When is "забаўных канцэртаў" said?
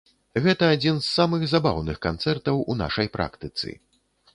1.53-2.67